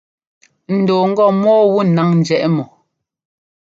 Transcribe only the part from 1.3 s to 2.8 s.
mɔ́ɔ wu náŋ njɛ́ʼ mɔ.